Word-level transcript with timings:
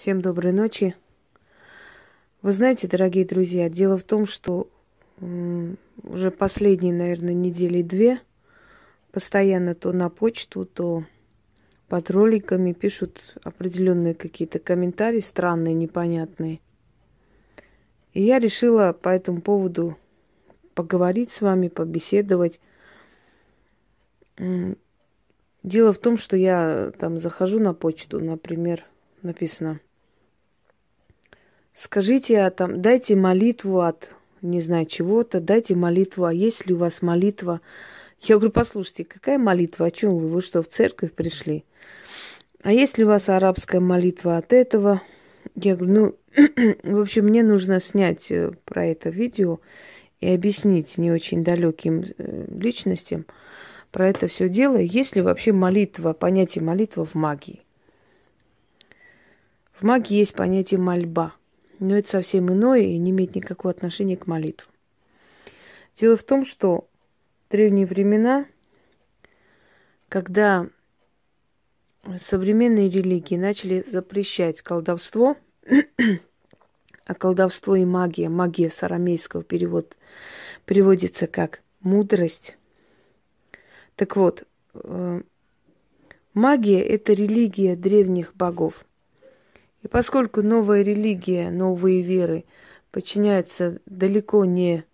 Всем 0.00 0.22
доброй 0.22 0.52
ночи. 0.52 0.96
Вы 2.40 2.54
знаете, 2.54 2.88
дорогие 2.88 3.26
друзья, 3.26 3.68
дело 3.68 3.98
в 3.98 4.02
том, 4.02 4.24
что 4.24 4.66
уже 5.20 6.30
последние, 6.30 6.94
наверное, 6.94 7.34
недели 7.34 7.82
две 7.82 8.22
постоянно 9.12 9.74
то 9.74 9.92
на 9.92 10.08
почту, 10.08 10.64
то 10.64 11.04
под 11.88 12.10
роликами 12.10 12.72
пишут 12.72 13.36
определенные 13.44 14.14
какие-то 14.14 14.58
комментарии 14.58 15.18
странные, 15.18 15.74
непонятные. 15.74 16.60
И 18.14 18.22
я 18.22 18.38
решила 18.38 18.94
по 18.94 19.10
этому 19.10 19.42
поводу 19.42 19.98
поговорить 20.72 21.30
с 21.30 21.42
вами, 21.42 21.68
побеседовать. 21.68 22.58
Дело 24.38 25.92
в 25.92 25.98
том, 25.98 26.16
что 26.16 26.38
я 26.38 26.90
там 26.98 27.18
захожу 27.18 27.58
на 27.60 27.74
почту, 27.74 28.18
например, 28.18 28.86
написано– 29.20 29.78
Скажите, 31.74 32.40
а 32.40 32.50
там, 32.50 32.82
дайте 32.82 33.16
молитву 33.16 33.80
от, 33.80 34.14
не 34.42 34.60
знаю, 34.60 34.86
чего-то, 34.86 35.40
дайте 35.40 35.74
молитву, 35.74 36.24
а 36.24 36.32
есть 36.32 36.66
ли 36.66 36.74
у 36.74 36.78
вас 36.78 37.00
молитва? 37.00 37.60
Я 38.20 38.36
говорю, 38.36 38.52
послушайте, 38.52 39.04
какая 39.04 39.38
молитва, 39.38 39.86
о 39.86 39.90
чем 39.90 40.16
вы? 40.16 40.28
Вы 40.28 40.42
что, 40.42 40.62
в 40.62 40.68
церковь 40.68 41.12
пришли? 41.12 41.64
А 42.62 42.72
есть 42.72 42.98
ли 42.98 43.04
у 43.04 43.08
вас 43.08 43.28
арабская 43.28 43.80
молитва 43.80 44.36
от 44.36 44.52
этого? 44.52 45.00
Я 45.54 45.76
говорю, 45.76 46.16
ну, 46.36 46.74
в 46.82 47.00
общем, 47.00 47.26
мне 47.26 47.42
нужно 47.42 47.80
снять 47.80 48.30
э, 48.30 48.50
про 48.64 48.86
это 48.86 49.08
видео 49.08 49.60
и 50.20 50.28
объяснить 50.28 50.98
не 50.98 51.10
очень 51.10 51.42
далеким 51.42 52.04
э, 52.18 52.46
личностям 52.50 53.24
про 53.90 54.08
это 54.08 54.26
все 54.26 54.48
дело. 54.48 54.76
Есть 54.76 55.16
ли 55.16 55.22
вообще 55.22 55.52
молитва, 55.52 56.12
понятие 56.12 56.62
молитва 56.62 57.06
в 57.06 57.14
магии? 57.14 57.62
В 59.72 59.82
магии 59.82 60.18
есть 60.18 60.34
понятие 60.34 60.78
мольба– 60.78 61.32
но 61.80 61.96
это 61.96 62.08
совсем 62.08 62.52
иное 62.52 62.82
и 62.82 62.98
не 62.98 63.10
имеет 63.10 63.34
никакого 63.34 63.72
отношения 63.72 64.16
к 64.16 64.26
молитвам. 64.26 64.72
Дело 65.96 66.16
в 66.16 66.22
том, 66.22 66.44
что 66.44 66.86
в 67.48 67.50
древние 67.50 67.86
времена, 67.86 68.46
когда 70.08 70.68
современные 72.18 72.88
религии 72.90 73.36
начали 73.36 73.82
запрещать 73.86 74.62
колдовство, 74.62 75.36
а 77.06 77.14
колдовство 77.14 77.74
и 77.74 77.84
магия, 77.84 78.28
магия 78.28 78.70
с 78.70 78.82
арамейского 78.82 79.42
перевод, 79.42 79.96
переводится 80.66 81.26
как 81.26 81.62
мудрость. 81.80 82.56
Так 83.96 84.16
вот, 84.16 84.44
э, 84.74 85.22
магия– 86.34 86.80
это 86.82 87.14
религия 87.14 87.74
древних 87.74 88.34
богов– 88.36 88.84
и 89.82 89.88
поскольку 89.88 90.42
новая 90.42 90.82
религия, 90.82 91.50
новые 91.50 92.02
веры 92.02 92.44
подчиняются 92.90 93.80
далеко 93.86 94.44
не 94.44 94.84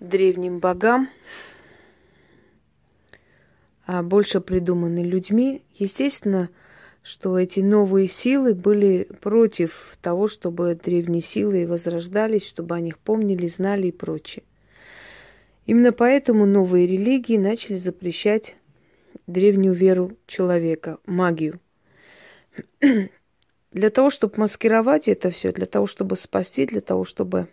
древним 0.00 0.58
богам, 0.58 1.08
а 3.86 4.02
больше 4.02 4.40
придуманы 4.40 5.02
людьми, 5.02 5.62
естественно, 5.74 6.50
что 7.02 7.38
эти 7.38 7.60
новые 7.60 8.08
силы 8.08 8.54
были 8.54 9.04
против 9.20 9.98
того, 10.00 10.26
чтобы 10.26 10.74
древние 10.74 11.20
силы 11.20 11.66
возрождались, 11.66 12.46
чтобы 12.46 12.74
о 12.74 12.80
них 12.80 12.98
помнили, 12.98 13.46
знали 13.46 13.88
и 13.88 13.92
прочее. 13.92 14.42
Именно 15.66 15.92
поэтому 15.92 16.46
новые 16.46 16.86
религии 16.86 17.36
начали 17.36 17.74
запрещать 17.74 18.56
древнюю 19.26 19.74
веру 19.74 20.16
человека, 20.26 20.98
магию. 21.06 21.60
Для 23.74 23.90
того, 23.90 24.08
чтобы 24.08 24.34
маскировать 24.36 25.08
это 25.08 25.30
все, 25.30 25.50
для 25.50 25.66
того, 25.66 25.88
чтобы 25.88 26.14
спасти, 26.16 26.64
для 26.64 26.80
того, 26.80 27.04
чтобы 27.04 27.48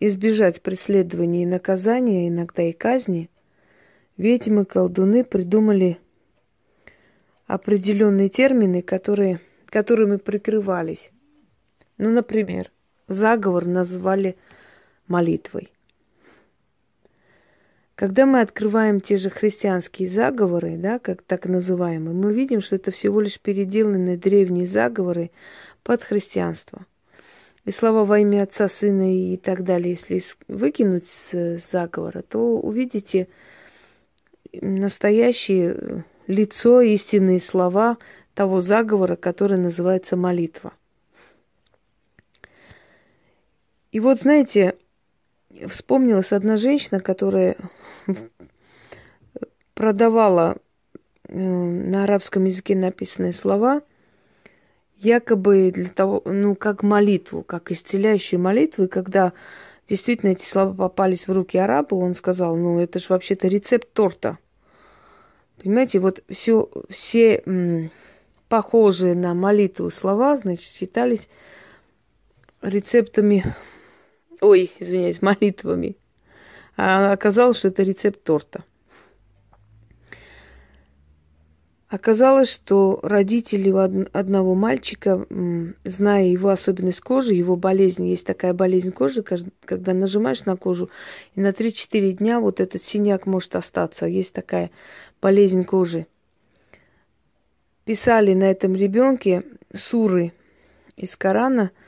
избежать 0.00 0.60
преследования 0.62 1.44
и 1.44 1.46
наказания, 1.46 2.26
иногда 2.26 2.64
и 2.64 2.72
казни, 2.72 3.30
ведьмы, 4.16 4.64
колдуны 4.64 5.22
придумали 5.22 5.98
определенные 7.46 8.28
термины, 8.28 8.82
которые, 8.82 9.40
которыми 9.66 10.16
прикрывались. 10.16 11.12
Ну, 11.96 12.10
например, 12.10 12.72
заговор 13.06 13.64
назвали 13.64 14.36
молитвой. 15.06 15.70
Когда 17.96 18.26
мы 18.26 18.42
открываем 18.42 19.00
те 19.00 19.16
же 19.16 19.30
христианские 19.30 20.08
заговоры, 20.08 20.76
да, 20.76 20.98
как 20.98 21.22
так 21.22 21.46
называемые, 21.46 22.14
мы 22.14 22.30
видим, 22.30 22.60
что 22.60 22.76
это 22.76 22.90
всего 22.90 23.22
лишь 23.22 23.40
переделанные 23.40 24.18
древние 24.18 24.66
заговоры 24.66 25.30
под 25.82 26.02
христианство. 26.02 26.84
И 27.64 27.70
слова 27.70 28.04
во 28.04 28.18
имя 28.18 28.42
Отца, 28.42 28.68
Сына 28.68 29.32
и 29.32 29.38
так 29.38 29.64
далее, 29.64 29.92
если 29.92 30.22
выкинуть 30.46 31.06
с 31.06 31.58
заговора, 31.58 32.20
то 32.20 32.58
увидите 32.58 33.28
настоящее 34.52 36.04
лицо, 36.26 36.82
истинные 36.82 37.40
слова 37.40 37.96
того 38.34 38.60
заговора, 38.60 39.16
который 39.16 39.56
называется 39.58 40.16
молитва. 40.16 40.74
И 43.90 44.00
вот, 44.00 44.20
знаете, 44.20 44.74
вспомнилась 45.68 46.32
одна 46.32 46.56
женщина, 46.56 47.00
которая 47.00 47.56
продавала 49.74 50.56
э, 51.28 51.38
на 51.38 52.04
арабском 52.04 52.44
языке 52.44 52.74
написанные 52.74 53.32
слова, 53.32 53.82
якобы 54.96 55.70
для 55.72 55.88
того, 55.88 56.22
ну, 56.24 56.54
как 56.54 56.82
молитву, 56.82 57.42
как 57.42 57.70
исцеляющую 57.70 58.40
молитву. 58.40 58.84
И 58.84 58.88
когда 58.88 59.32
действительно 59.88 60.30
эти 60.30 60.44
слова 60.44 60.72
попались 60.72 61.28
в 61.28 61.32
руки 61.32 61.58
араба, 61.58 61.94
он 61.94 62.14
сказал, 62.14 62.56
ну, 62.56 62.80
это 62.80 62.98
же 62.98 63.06
вообще-то 63.08 63.48
рецепт 63.48 63.92
торта. 63.92 64.38
Понимаете, 65.62 65.98
вот 65.98 66.22
все, 66.28 66.70
все 66.88 67.42
м, 67.46 67.90
похожие 68.48 69.14
на 69.14 69.34
молитву 69.34 69.90
слова, 69.90 70.36
значит, 70.36 70.66
считались 70.66 71.28
рецептами 72.62 73.54
Ой, 74.40 74.72
извиняюсь, 74.78 75.22
молитвами. 75.22 75.96
А 76.76 77.12
оказалось, 77.12 77.58
что 77.58 77.68
это 77.68 77.82
рецепт 77.82 78.22
торта. 78.22 78.64
Оказалось, 81.88 82.52
что 82.52 82.98
родители 83.02 83.70
одного 84.12 84.56
мальчика, 84.56 85.24
зная 85.84 86.24
его 86.24 86.48
особенность 86.48 87.00
кожи, 87.00 87.32
его 87.32 87.54
болезнь, 87.54 88.08
есть 88.08 88.26
такая 88.26 88.52
болезнь 88.54 88.90
кожи, 88.90 89.22
когда 89.22 89.94
нажимаешь 89.94 90.44
на 90.44 90.56
кожу, 90.56 90.90
и 91.36 91.40
на 91.40 91.50
3-4 91.50 92.12
дня 92.12 92.40
вот 92.40 92.58
этот 92.58 92.82
синяк 92.82 93.26
может 93.26 93.54
остаться. 93.54 94.06
Есть 94.06 94.34
такая 94.34 94.72
болезнь 95.22 95.64
кожи. 95.64 96.08
Писали 97.84 98.34
на 98.34 98.50
этом 98.50 98.74
ребенке 98.74 99.44
суры 99.72 100.32
из 100.96 101.16
Корана– 101.16 101.70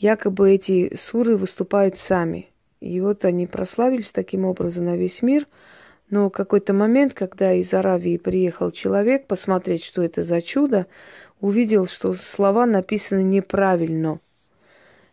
якобы 0.00 0.50
эти 0.50 0.96
суры 0.96 1.36
выступают 1.36 1.96
сами. 1.98 2.48
И 2.80 3.00
вот 3.00 3.24
они 3.24 3.46
прославились 3.46 4.10
таким 4.10 4.46
образом 4.46 4.86
на 4.86 4.96
весь 4.96 5.20
мир. 5.20 5.46
Но 6.08 6.30
какой-то 6.30 6.72
момент, 6.72 7.14
когда 7.14 7.52
из 7.52 7.72
Аравии 7.72 8.16
приехал 8.16 8.70
человек 8.70 9.26
посмотреть, 9.26 9.84
что 9.84 10.02
это 10.02 10.22
за 10.22 10.40
чудо, 10.40 10.86
увидел, 11.40 11.86
что 11.86 12.14
слова 12.14 12.66
написаны 12.66 13.22
неправильно. 13.22 14.18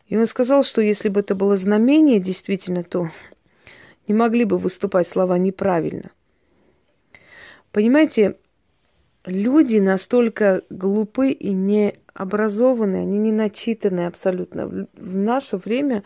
И 0.08 0.18
он 0.18 0.26
сказал, 0.26 0.64
что 0.64 0.82
если 0.82 1.10
бы 1.10 1.20
это 1.20 1.36
было 1.36 1.58
знамение 1.58 2.20
действительно, 2.20 2.84
то 2.84 3.12
не 4.08 4.14
могли 4.14 4.46
бы 4.46 4.58
выступать 4.58 5.08
слова 5.08 5.38
неправильно. 5.38 6.12
Понимаете, 7.74 8.38
люди 9.26 9.78
настолько 9.78 10.62
глупы 10.70 11.32
и 11.32 11.52
необразованные, 11.52 13.02
они 13.02 13.18
не 13.18 13.32
начитанные 13.32 14.08
абсолютно. 14.08 14.68
В 14.68 15.16
наше 15.16 15.58
время 15.58 16.04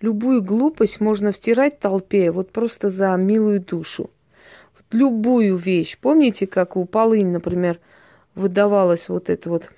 любую 0.00 0.42
глупость 0.42 1.00
можно 1.00 1.32
втирать 1.32 1.78
толпе 1.78 2.30
вот 2.30 2.50
просто 2.50 2.90
за 2.90 3.14
милую 3.16 3.60
душу. 3.60 4.10
Вот 4.74 4.84
любую 4.92 5.56
вещь. 5.56 5.98
Помните, 6.00 6.46
как 6.46 6.76
у 6.76 6.84
Полынь, 6.84 7.32
например, 7.32 7.78
выдавалась 8.34 9.08
вот 9.08 9.28
это 9.28 9.50
вот 9.50 9.70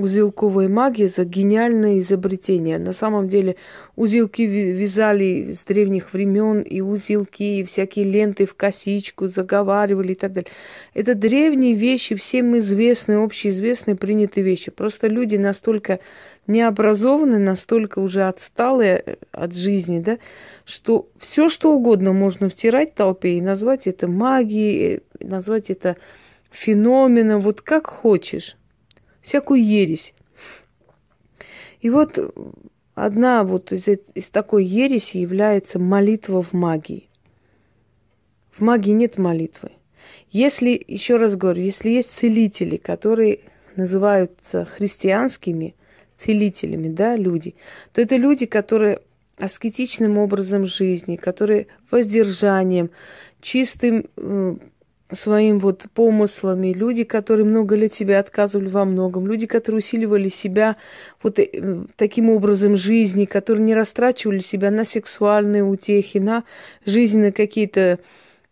узелковая 0.00 0.68
магия 0.68 1.08
за 1.08 1.24
гениальное 1.24 1.98
изобретение. 2.00 2.78
На 2.78 2.92
самом 2.92 3.28
деле 3.28 3.56
узелки 3.96 4.42
вязали 4.42 5.52
с 5.52 5.64
древних 5.64 6.12
времен, 6.12 6.60
и 6.60 6.80
узелки, 6.80 7.60
и 7.60 7.64
всякие 7.64 8.04
ленты 8.04 8.46
в 8.46 8.54
косичку 8.54 9.26
заговаривали 9.26 10.12
и 10.12 10.14
так 10.14 10.32
далее. 10.32 10.50
Это 10.94 11.14
древние 11.14 11.74
вещи, 11.74 12.14
всем 12.14 12.56
известные, 12.58 13.22
общеизвестные, 13.22 13.96
принятые 13.96 14.44
вещи. 14.44 14.70
Просто 14.70 15.06
люди 15.06 15.36
настолько 15.36 16.00
необразованные, 16.46 17.38
настолько 17.38 18.00
уже 18.00 18.22
отсталые 18.22 19.18
от 19.30 19.54
жизни, 19.54 20.00
да, 20.00 20.18
что 20.64 21.08
все 21.18 21.48
что 21.48 21.72
угодно 21.74 22.12
можно 22.12 22.48
втирать 22.48 22.94
толпе 22.94 23.38
и 23.38 23.40
назвать 23.40 23.86
это 23.86 24.08
магией, 24.08 25.00
назвать 25.20 25.70
это 25.70 25.96
феноменом, 26.50 27.40
вот 27.40 27.60
как 27.60 27.86
хочешь. 27.86 28.56
Всякую 29.22 29.64
ересь. 29.64 30.14
И 31.80 31.90
вот 31.90 32.18
одна 32.94 33.44
вот 33.44 33.72
из, 33.72 33.88
из 34.14 34.28
такой 34.28 34.64
ереси 34.64 35.18
является 35.18 35.78
молитва 35.78 36.42
в 36.42 36.52
магии. 36.52 37.08
В 38.50 38.62
магии 38.62 38.92
нет 38.92 39.16
молитвы. 39.18 39.72
Если, 40.30 40.80
еще 40.86 41.16
раз 41.16 41.36
говорю, 41.36 41.62
если 41.62 41.90
есть 41.90 42.12
целители, 42.12 42.76
которые 42.76 43.40
называются 43.76 44.64
христианскими 44.64 45.74
целителями, 46.16 46.88
да, 46.88 47.16
люди, 47.16 47.54
то 47.92 48.00
это 48.00 48.16
люди, 48.16 48.46
которые 48.46 49.00
аскетичным 49.38 50.18
образом 50.18 50.66
жизни, 50.66 51.16
которые 51.16 51.66
воздержанием, 51.90 52.90
чистым 53.40 54.06
э, 54.16 54.56
своим 55.12 55.58
вот 55.58 55.86
помыслами, 55.94 56.72
люди, 56.72 57.04
которые 57.04 57.44
много 57.44 57.74
лет 57.76 57.94
себя 57.94 58.20
отказывали 58.20 58.68
во 58.68 58.84
многом, 58.84 59.26
люди, 59.26 59.46
которые 59.46 59.78
усиливали 59.78 60.28
себя 60.28 60.76
вот 61.22 61.38
э, 61.38 61.84
таким 61.96 62.30
образом 62.30 62.76
жизни, 62.76 63.24
которые 63.24 63.64
не 63.64 63.74
растрачивали 63.74 64.40
себя 64.40 64.70
на 64.70 64.84
сексуальные 64.84 65.64
утехи, 65.64 66.18
на 66.18 66.44
жизненные 66.86 67.32
какие-то 67.32 67.98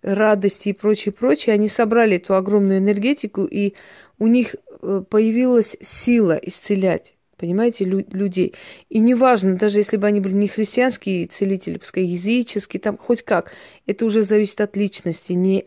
радости 0.02 0.70
и 0.70 0.72
прочее, 0.72 1.12
прочее, 1.12 1.54
они 1.54 1.68
собрали 1.68 2.16
эту 2.16 2.34
огромную 2.34 2.78
энергетику, 2.78 3.44
и 3.44 3.74
у 4.18 4.26
них 4.26 4.56
э, 4.82 5.02
появилась 5.08 5.76
сила 5.80 6.38
исцелять 6.42 7.14
понимаете, 7.38 7.84
лю- 7.84 8.04
людей. 8.10 8.54
И 8.88 8.98
неважно, 8.98 9.54
даже 9.56 9.78
если 9.78 9.96
бы 9.96 10.06
они 10.08 10.20
были 10.20 10.34
не 10.34 10.48
христианские 10.48 11.26
целители, 11.28 11.78
пускай 11.78 12.04
языческие, 12.04 12.80
там 12.80 12.98
хоть 12.98 13.22
как, 13.22 13.52
это 13.86 14.04
уже 14.04 14.22
зависит 14.22 14.60
от 14.60 14.76
личности, 14.76 15.32
не 15.32 15.64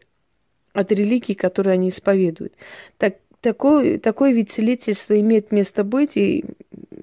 от 0.73 0.91
религии, 0.91 1.33
которую 1.33 1.73
они 1.73 1.89
исповедуют. 1.89 2.53
Так, 2.97 3.15
такой, 3.41 3.97
такой 3.97 4.33
вид 4.33 4.51
целительства 4.51 5.19
имеет 5.19 5.51
место 5.51 5.83
быть, 5.83 6.15
и 6.15 6.45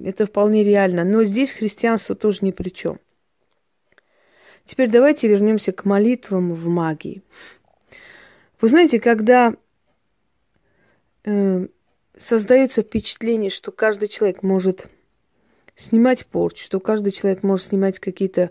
это 0.05 0.27
вполне 0.27 0.65
реально. 0.65 1.05
Но 1.05 1.25
здесь 1.25 1.53
христианство 1.53 2.15
тоже 2.15 2.39
ни 2.43 2.51
при 2.51 2.71
чем. 2.71 2.99
Теперь 4.65 4.91
давайте 4.91 5.29
вернемся 5.29 5.73
к 5.73 5.85
молитвам 5.85 6.53
в 6.53 6.69
магии. 6.69 7.23
Вы 8.61 8.69
знаете, 8.69 9.01
когда 9.01 9.55
э, 11.25 11.67
создается 12.17 12.83
впечатление, 12.83 13.51
что 13.51 13.73
каждый 13.73 14.09
человек 14.09 14.43
может 14.43 14.89
снимать 15.75 16.27
порчу, 16.27 16.65
что 16.65 16.81
каждый 16.81 17.13
человек 17.13 17.43
может 17.43 17.69
снимать 17.69 17.99
какие-то 17.99 18.51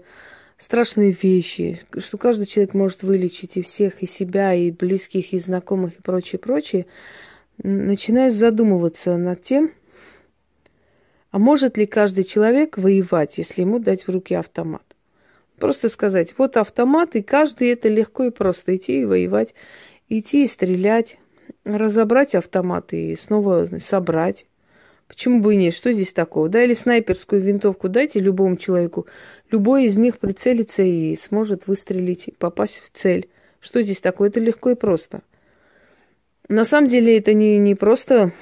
страшные 0.58 1.12
вещи, 1.12 1.82
что 2.00 2.18
каждый 2.18 2.46
человек 2.46 2.74
может 2.74 3.04
вылечить 3.04 3.58
и 3.58 3.62
всех, 3.62 4.02
и 4.02 4.08
себя, 4.08 4.54
и 4.54 4.72
близких, 4.72 5.34
и 5.34 5.40
знакомых, 5.40 5.98
и 5.98 6.02
прочее, 6.02 6.40
прочее, 6.40 6.86
начинаешь 7.58 8.34
задумываться 8.34 9.18
над 9.18 9.42
тем, 9.42 9.72
а 11.32 11.40
может 11.40 11.78
ли 11.78 11.86
каждый 11.86 12.24
человек 12.24 12.78
воевать, 12.78 13.38
если 13.38 13.62
ему 13.62 13.80
дать 13.80 14.08
в 14.08 14.12
руки 14.12 14.34
автомат? 14.34 14.84
Просто 15.60 15.90
сказать, 15.90 16.36
вот 16.38 16.56
автомат, 16.58 17.16
и 17.16 17.22
каждый 17.22 17.70
это 17.70 17.90
легко 17.90 18.26
и 18.26 18.30
просто 18.30 18.76
идти 18.76 19.02
и 19.02 19.06
воевать, 19.06 19.56
идти 20.08 20.46
и 20.46 20.48
стрелять, 20.48 21.18
разобрать 21.64 22.36
автомат 22.36 22.94
и 22.94 23.16
снова 23.16 23.66
собрать. 23.78 24.46
Почему 25.08 25.40
бы 25.42 25.54
и 25.54 25.58
нет? 25.58 25.74
Что 25.74 25.92
здесь 25.92 26.12
такого? 26.12 26.50
Да, 26.50 26.64
или 26.64 26.74
снайперскую 26.74 27.42
винтовку 27.42 27.88
дайте 27.88 28.20
любому 28.20 28.58
человеку. 28.58 29.08
Любой 29.50 29.86
из 29.86 29.98
них 29.98 30.20
прицелится 30.20 30.84
и 30.84 31.16
сможет 31.16 31.68
выстрелить, 31.68 32.30
попасть 32.38 32.82
в 32.82 32.90
цель. 32.92 33.30
Что 33.60 33.82
здесь 33.82 34.02
такое? 34.02 34.30
Это 34.30 34.40
легко 34.40 34.72
и 34.72 34.76
просто. 34.76 35.22
На 36.50 36.66
самом 36.66 36.88
деле 36.88 37.18
это 37.18 37.34
не, 37.34 37.58
не 37.58 37.76
просто 37.76 38.34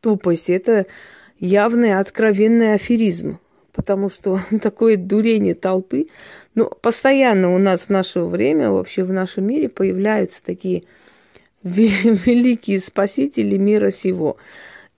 тупость, 0.00 0.50
это 0.50 0.86
явный, 1.38 1.98
откровенный 1.98 2.74
аферизм. 2.74 3.38
Потому 3.72 4.08
что 4.08 4.40
такое 4.62 4.96
дурение 4.96 5.54
толпы. 5.54 6.08
Но 6.54 6.66
постоянно 6.66 7.54
у 7.54 7.58
нас 7.58 7.82
в 7.82 7.90
наше 7.90 8.20
время, 8.20 8.70
вообще 8.70 9.04
в 9.04 9.12
нашем 9.12 9.46
мире 9.46 9.68
появляются 9.68 10.42
такие 10.42 10.84
великие 11.62 12.80
спасители 12.80 13.58
мира 13.58 13.90
сего 13.90 14.38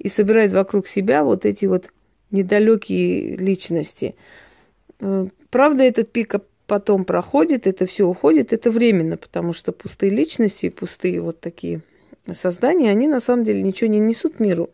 и 0.01 0.09
собирает 0.09 0.51
вокруг 0.51 0.89
себя 0.89 1.23
вот 1.23 1.45
эти 1.45 1.67
вот 1.67 1.91
недалекие 2.31 3.37
личности. 3.37 4.17
Э, 4.99 5.27
правда, 5.51 5.85
этот 5.85 6.11
пик 6.11 6.37
потом 6.67 7.05
проходит, 7.05 7.67
это 7.67 7.85
все 7.85 8.07
уходит, 8.07 8.53
это 8.53 8.71
временно, 8.71 9.17
потому 9.17 9.53
что 9.53 9.73
пустые 9.73 10.11
личности, 10.11 10.71
пустые 10.71 11.21
вот 11.21 11.41
такие 11.41 11.83
создания, 12.33 12.91
они 12.91 13.09
на 13.09 13.21
самом 13.21 13.45
деле 13.45 13.63
ничего 13.63 13.91
не 13.91 13.99
несут 13.99 14.41
миру. 14.41 14.71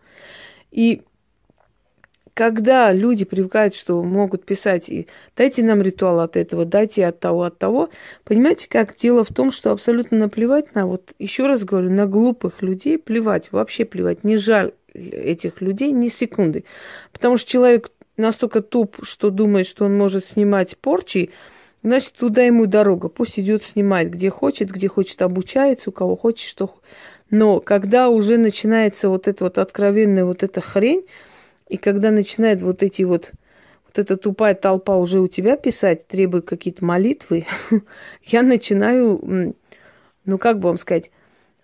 И 0.70 1.02
когда 2.34 2.92
люди 2.92 3.24
привыкают, 3.24 3.74
что 3.74 4.02
могут 4.02 4.44
писать 4.44 4.90
и 4.90 5.08
дайте 5.36 5.64
нам 5.64 5.80
ритуал 5.80 6.20
от 6.20 6.36
этого, 6.36 6.66
дайте 6.66 7.06
от 7.06 7.18
того, 7.18 7.44
от 7.44 7.58
того, 7.58 7.88
понимаете, 8.24 8.68
как 8.68 8.94
дело 8.94 9.24
в 9.24 9.28
том, 9.28 9.50
что 9.50 9.72
абсолютно 9.72 10.18
наплевать 10.18 10.74
на, 10.74 10.86
вот 10.86 11.14
еще 11.18 11.46
раз 11.46 11.64
говорю, 11.64 11.90
на 11.90 12.06
глупых 12.06 12.62
людей 12.62 12.98
плевать, 12.98 13.50
вообще 13.50 13.86
плевать, 13.86 14.22
не 14.22 14.36
жаль 14.36 14.72
этих 14.96 15.60
людей 15.60 15.92
ни 15.92 16.08
секунды. 16.08 16.64
Потому 17.12 17.36
что 17.36 17.50
человек 17.50 17.90
настолько 18.16 18.62
туп, 18.62 18.98
что 19.02 19.30
думает, 19.30 19.66
что 19.66 19.84
он 19.84 19.96
может 19.96 20.24
снимать 20.24 20.76
порчи, 20.78 21.30
значит, 21.82 22.14
туда 22.14 22.42
ему 22.42 22.66
дорога. 22.66 23.08
Пусть 23.08 23.38
идет 23.38 23.64
снимать, 23.64 24.08
где 24.08 24.30
хочет, 24.30 24.70
где 24.70 24.88
хочет 24.88 25.22
обучается, 25.22 25.90
у 25.90 25.92
кого 25.92 26.16
хочет, 26.16 26.48
что... 26.48 26.74
Но 27.28 27.60
когда 27.60 28.08
уже 28.08 28.38
начинается 28.38 29.08
вот 29.08 29.26
эта 29.26 29.44
вот 29.44 29.58
откровенная 29.58 30.24
вот 30.24 30.42
эта 30.42 30.60
хрень, 30.60 31.06
и 31.68 31.76
когда 31.76 32.10
начинает 32.12 32.62
вот 32.62 32.82
эти 32.82 33.02
вот, 33.02 33.32
вот 33.84 33.98
эта 33.98 34.16
тупая 34.16 34.54
толпа 34.54 34.96
уже 34.96 35.20
у 35.20 35.26
тебя 35.26 35.56
писать, 35.56 36.06
требуя 36.06 36.40
какие-то 36.40 36.84
молитвы, 36.84 37.46
я 38.22 38.42
начинаю, 38.42 39.54
ну 40.24 40.38
как 40.38 40.60
бы 40.60 40.68
вам 40.68 40.78
сказать, 40.78 41.10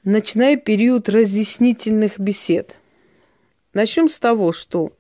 начинаю 0.03 0.61
период 0.61 1.09
разъяснительных 1.09 2.19
бесед. 2.19 2.77
Начнем 3.75 4.09
с 4.09 4.19
того, 4.19 4.53
что 4.53 4.93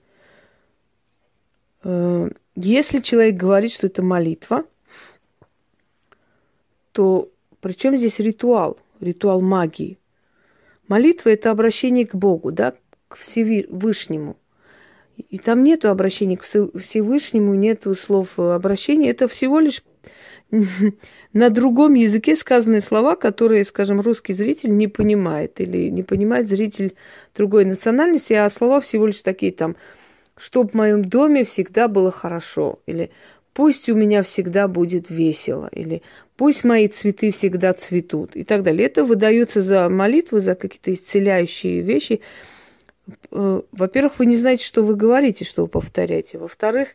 э, 1.84 2.30
если 2.56 3.00
человек 3.00 3.36
говорит, 3.36 3.72
что 3.72 3.86
это 3.86 4.02
молитва, 4.02 4.64
то 6.92 7.30
при 7.60 7.72
чем 7.72 7.98
здесь 7.98 8.18
ритуал, 8.18 8.78
ритуал 9.00 9.40
магии? 9.40 9.98
Молитва– 10.88 11.28
это 11.30 11.50
обращение 11.50 12.06
к 12.06 12.14
Богу, 12.14 12.50
да, 12.50 12.74
к 13.08 13.16
Всевышнему. 13.16 14.36
И 15.16 15.38
там 15.38 15.62
нету 15.62 15.90
обращения 15.90 16.36
к 16.36 16.42
Всевышнему, 16.42 17.54
нету 17.54 17.94
слов 17.94 18.38
обращения. 18.38 19.10
Это 19.10 19.28
всего 19.28 19.60
лишь 19.60 19.82
на 21.32 21.50
другом 21.50 21.94
языке 21.94 22.36
сказанные 22.36 22.80
слова, 22.80 23.16
которые, 23.16 23.64
скажем, 23.64 24.00
русский 24.00 24.32
зритель 24.32 24.76
не 24.76 24.88
понимает 24.88 25.60
или 25.60 25.88
не 25.88 26.02
понимает 26.02 26.48
зритель 26.48 26.94
другой 27.34 27.64
национальности, 27.64 28.34
а 28.34 28.48
слова 28.50 28.80
всего 28.80 29.06
лишь 29.06 29.22
такие 29.22 29.52
там, 29.52 29.76
чтоб 30.36 30.70
в 30.70 30.74
моем 30.74 31.04
доме 31.04 31.44
всегда 31.44 31.88
было 31.88 32.10
хорошо, 32.10 32.80
или 32.86 33.10
пусть 33.52 33.88
у 33.88 33.94
меня 33.94 34.22
всегда 34.22 34.68
будет 34.68 35.10
весело, 35.10 35.68
или 35.72 36.02
пусть 36.36 36.64
мои 36.64 36.88
цветы 36.88 37.30
всегда 37.30 37.72
цветут 37.72 38.36
и 38.36 38.44
так 38.44 38.62
далее. 38.62 38.86
Это 38.86 39.04
выдается 39.04 39.62
за 39.62 39.88
молитвы, 39.88 40.40
за 40.40 40.54
какие-то 40.54 40.92
исцеляющие 40.92 41.80
вещи– 41.80 42.20
Э, 43.30 43.62
во-первых, 43.72 44.18
вы 44.18 44.26
не 44.26 44.36
знаете, 44.36 44.64
что 44.64 44.82
вы 44.82 44.94
говорите, 44.94 45.44
что 45.44 45.62
вы 45.62 45.68
повторяете. 45.68 46.38
Во-вторых, 46.38 46.88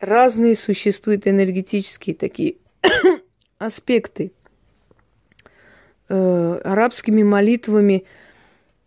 разные 0.00 0.54
существуют 0.54 1.26
энергетические 1.26 2.14
такие 2.14 2.56
аспекты. 3.58 4.32
Э, 6.08 6.60
арабскими 6.64 7.22
молитвами 7.22 8.04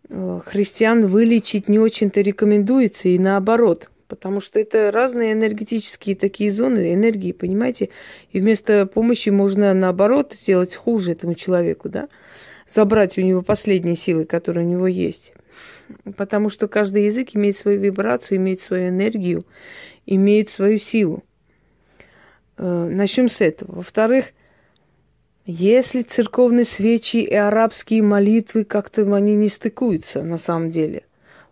э, 0.08 0.40
христиан 0.44 1.06
вылечить 1.06 1.68
не 1.68 1.78
очень-то 1.78 2.20
рекомендуется, 2.20 3.08
и 3.08 3.18
наоборот, 3.18 3.90
потому 4.08 4.40
что 4.40 4.58
это 4.58 4.90
разные 4.90 5.32
энергетические 5.32 6.16
такие 6.16 6.50
зоны 6.50 6.92
энергии, 6.92 7.32
понимаете? 7.32 7.90
И 8.32 8.40
вместо 8.40 8.86
помощи 8.86 9.30
можно, 9.30 9.72
наоборот, 9.72 10.34
сделать 10.34 10.74
хуже 10.74 11.12
этому 11.12 11.34
человеку, 11.34 11.88
да? 11.88 12.08
Забрать 12.68 13.18
у 13.18 13.22
него 13.22 13.42
последние 13.42 13.96
силы, 13.96 14.24
которые 14.24 14.66
у 14.66 14.68
него 14.68 14.86
есть. 14.86 15.32
Потому 16.16 16.50
что 16.50 16.68
каждый 16.68 17.04
язык 17.04 17.30
имеет 17.34 17.56
свою 17.56 17.78
вибрацию, 17.78 18.38
имеет 18.38 18.60
свою 18.60 18.88
энергию, 18.88 19.44
имеет 20.06 20.48
свою 20.48 20.78
силу. 20.78 21.22
Э, 22.56 22.88
Начнем 22.90 23.28
с 23.28 23.40
этого. 23.40 23.76
Во-вторых, 23.76 24.32
если 25.44 26.02
церковные 26.02 26.64
свечи 26.64 27.16
и 27.16 27.34
арабские 27.34 28.02
молитвы 28.02 28.64
как-то 28.64 29.02
они 29.14 29.34
не 29.34 29.48
стыкуются 29.48 30.22
на 30.22 30.36
самом 30.36 30.70
деле. 30.70 31.04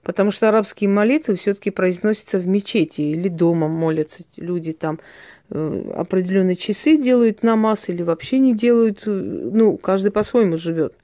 Потому 0.02 0.30
что 0.30 0.48
арабские 0.48 0.88
молитвы 0.88 1.34
все-таки 1.34 1.70
произносятся 1.70 2.38
в 2.38 2.46
мечети 2.46 3.02
или 3.02 3.28
дома 3.28 3.68
молятся 3.68 4.22
люди 4.36 4.72
там 4.72 4.98
э, 5.50 5.92
определенные 5.94 6.56
часы 6.56 6.96
делают 6.96 7.42
намаз 7.42 7.88
или 7.88 8.02
вообще 8.02 8.38
не 8.38 8.54
делают, 8.54 9.02
э, 9.06 9.10
ну, 9.10 9.76
каждый 9.76 10.10
по-своему 10.10 10.56
живет. 10.56 10.94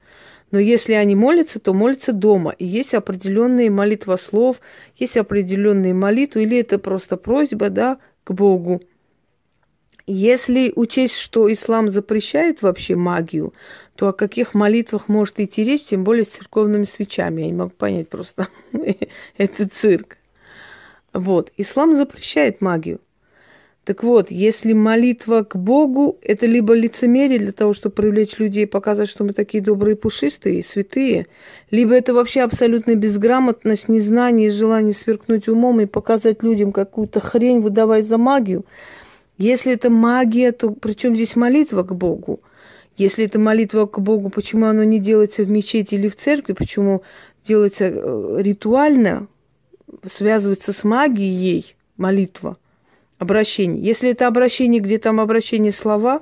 Но 0.51 0.59
если 0.59 0.93
они 0.93 1.15
молятся, 1.15 1.59
то 1.59 1.73
молятся 1.73 2.13
дома. 2.13 2.51
И 2.57 2.65
есть 2.65 2.93
определенные 2.93 3.69
молитвослов, 3.69 4.61
есть 4.95 5.17
определенные 5.17 5.93
молитвы, 5.93 6.43
или 6.43 6.57
это 6.57 6.79
просто 6.79 7.17
просьба, 7.17 7.69
да, 7.69 7.97
к 8.23 8.31
Богу. 8.31 8.81
Если 10.07 10.71
учесть, 10.75 11.17
что 11.17 11.51
ислам 11.51 11.89
запрещает 11.89 12.61
вообще 12.61 12.95
магию, 12.95 13.53
то 13.95 14.07
о 14.07 14.13
каких 14.13 14.53
молитвах 14.53 15.09
может 15.09 15.39
идти 15.39 15.65
речь, 15.65 15.83
тем 15.83 16.05
более 16.05 16.23
с 16.23 16.29
церковными 16.29 16.85
свечами. 16.85 17.41
Я 17.41 17.47
не 17.47 17.53
могу 17.53 17.71
понять 17.71 18.07
просто. 18.07 18.47
Это 19.37 19.67
цирк. 19.67 20.17
Вот. 21.11 21.51
Ислам 21.57 21.93
запрещает 21.93 22.61
магию. 22.61 23.01
Так 23.83 24.03
вот, 24.03 24.31
если 24.31 24.73
молитва 24.73 25.43
к 25.43 25.55
Богу– 25.55 26.17
это 26.21 26.45
либо 26.45 26.73
лицемерие 26.73 27.39
для 27.39 27.53
того, 27.53 27.73
чтобы 27.73 27.95
привлечь 27.95 28.37
людей, 28.37 28.67
показать, 28.67 29.07
что 29.07 29.23
мы 29.23 29.31
такие 29.31 29.63
добрые, 29.63 29.95
пушистые, 29.95 30.61
святые, 30.61 31.27
либо 31.71 31.93
это 31.93 32.13
вообще 32.13 32.41
абсолютная 32.41 32.95
безграмотность, 32.95 33.87
незнание, 33.87 34.51
желание 34.51 34.93
сверкнуть 34.93 35.47
умом 35.47 35.79
и 35.79 35.85
показать 35.85 36.43
людям 36.43 36.73
какую-то 36.73 37.21
хрень, 37.21 37.61
выдавать 37.61 38.05
за 38.05 38.17
магию. 38.17 38.65
Если 39.37 39.73
это 39.73 39.89
магия, 39.89 40.51
то 40.51 40.71
при 40.71 40.93
чем 40.93 41.15
здесь 41.15 41.35
молитва 41.35 41.83
к 41.83 41.93
Богу? 41.93 42.41
Если 42.95 43.25
это 43.25 43.37
молитва 43.37 43.85
к 43.85 43.99
Богу, 43.99 44.29
почему 44.29 44.65
оно 44.65 44.83
не 44.83 44.99
делается 44.99 45.43
в 45.43 45.51
мечети 45.51 45.95
или 45.95 46.07
в 46.07 46.15
церкви, 46.15 46.53
почему 46.53 47.03
делается 47.45 47.85
э, 47.85 48.37
ритуально, 48.39 49.27
связывается 50.03 50.73
с 50.73 50.83
магией 50.83 51.75
молитва– 51.97 52.57
обращение. 53.19 53.83
Если 53.83 54.11
это 54.11 54.27
обращение, 54.27 54.81
где 54.81 54.97
там 54.97 55.19
обращение 55.19 55.71
слова, 55.71 56.21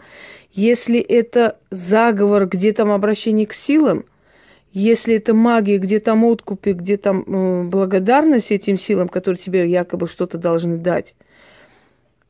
если 0.53 1.00
это 1.00 1.57
заговор, 1.69 2.48
где 2.48 2.72
там 2.72 2.91
обращение 2.91 3.45
к 3.45 3.53
силам, 3.53 4.05
если 4.72 5.15
это 5.15 5.34
магия, 5.34 5.77
где 5.77 6.00
там 6.00 6.25
откупы, 6.25 6.74
где 6.74 6.98
там 6.98 7.24
э, 7.25 7.63
благодарность 7.63 8.51
этим 8.51 8.77
силам, 8.77 9.07
которые 9.07 9.39
тебе 9.41 9.69
якобы 9.69 10.07
что-то 10.07 10.38
должны 10.38 10.77
дать. 10.77 11.15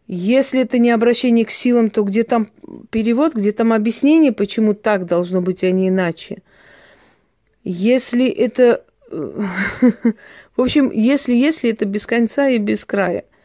Если 0.08 0.62
это 0.62 0.78
не 0.78 0.92
обращение 0.92 1.46
к 1.46 1.52
силам, 1.52 1.90
то 1.90 2.04
где 2.04 2.24
там 2.24 2.48
перевод, 2.92 3.34
где 3.34 3.52
там 3.52 3.74
объяснение, 3.74 4.32
почему 4.32 4.74
так 4.74 5.06
должно 5.06 5.42
быть, 5.42 5.64
а 5.64 5.72
не 5.72 5.90
иначе. 5.90 6.44
Если 7.64 8.28
это... 8.28 8.84
Э, 9.12 9.42
в 10.56 10.62
общем, 10.62 10.92
если, 10.92 11.34
если 11.34 11.72
это 11.72 11.86
без 11.86 12.06
конца 12.06 12.50
и 12.50 12.58
без 12.58 12.86
края– 12.86 13.26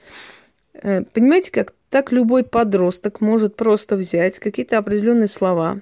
Э, 0.82 1.02
понимаете, 1.02 1.50
как 1.50 1.74
так 1.90 2.12
любой 2.12 2.44
подросток 2.44 3.20
может 3.20 3.56
просто 3.56 3.96
взять 3.96 4.38
какие-то 4.38 4.78
определенные 4.78 5.28
слова, 5.28 5.80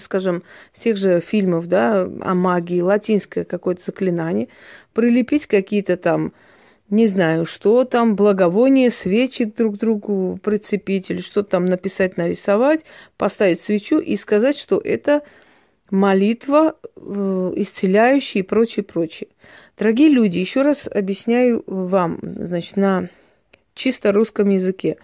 скажем, 0.00 0.42
с 0.74 0.80
тех 0.80 0.96
же 0.96 1.20
фильмов, 1.20 1.66
да, 1.68 2.02
о 2.02 2.34
магии, 2.34 2.80
латинское 2.80 3.44
какое-то 3.44 3.82
заклинание, 3.82 4.48
прилепить 4.92 5.46
какие-то 5.46 5.96
там, 5.96 6.32
не 6.90 7.06
знаю, 7.06 7.46
что 7.46 7.84
там, 7.84 8.14
благовоние, 8.14 8.90
свечи 8.90 9.44
друг 9.44 9.78
другу 9.78 10.38
прицепить 10.42 11.10
или 11.10 11.20
что 11.20 11.42
там 11.42 11.64
написать, 11.64 12.16
нарисовать, 12.16 12.84
поставить 13.16 13.60
свечу 13.60 13.98
и 13.98 14.16
сказать, 14.16 14.56
что 14.56 14.80
это 14.82 15.22
молитва 15.90 16.76
э, 16.96 17.52
исцеляющая 17.56 18.42
и 18.42 18.44
прочее, 18.44 18.84
прочее. 18.84 19.28
Дорогие 19.78 20.08
люди, 20.08 20.38
еще 20.38 20.62
раз 20.62 20.88
объясняю 20.88 21.64
вам, 21.66 22.18
значит, 22.22 22.76
на 22.76 23.08
чисто 23.74 24.12
русском 24.12 24.48
языке. 24.48 24.96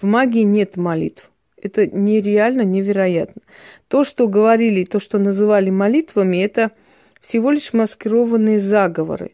В 0.00 0.04
магии 0.04 0.42
нет 0.42 0.76
молитв. 0.76 1.30
Это 1.60 1.86
нереально, 1.86 2.62
невероятно. 2.62 3.42
То, 3.88 4.04
что 4.04 4.28
говорили, 4.28 4.84
то, 4.84 5.00
что 5.00 5.18
называли 5.18 5.70
молитвами, 5.70 6.36
это 6.38 6.72
всего 7.20 7.50
лишь 7.50 7.72
маскированные 7.72 8.60
заговоры. 8.60 9.32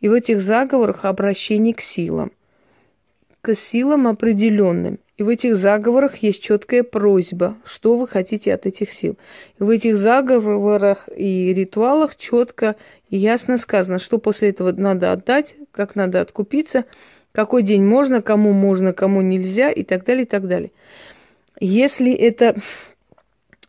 И 0.00 0.08
в 0.08 0.12
этих 0.12 0.40
заговорах 0.40 1.04
обращение 1.04 1.74
к 1.74 1.80
силам, 1.80 2.32
к 3.40 3.54
силам 3.54 4.06
определенным. 4.06 4.98
И 5.16 5.22
в 5.22 5.28
этих 5.30 5.56
заговорах 5.56 6.16
есть 6.18 6.42
четкая 6.42 6.82
просьба, 6.82 7.56
что 7.64 7.96
вы 7.96 8.06
хотите 8.06 8.52
от 8.52 8.66
этих 8.66 8.92
сил. 8.92 9.16
И 9.58 9.62
в 9.62 9.70
этих 9.70 9.96
заговорах 9.96 11.08
и 11.16 11.54
ритуалах 11.54 12.16
четко 12.16 12.76
и 13.08 13.16
ясно 13.16 13.56
сказано, 13.56 13.98
что 13.98 14.18
после 14.18 14.50
этого 14.50 14.72
надо 14.72 15.12
отдать, 15.12 15.56
как 15.72 15.94
надо 15.96 16.20
откупиться– 16.20 16.84
какой 17.36 17.62
день 17.62 17.84
можно, 17.84 18.22
кому 18.22 18.54
можно, 18.54 18.94
кому 18.94 19.20
нельзя 19.20 19.70
и 19.70 19.82
так 19.82 20.06
далее, 20.06 20.22
и 20.22 20.26
так 20.26 20.48
далее. 20.48 20.70
Если 21.60 22.10
это 22.14 22.56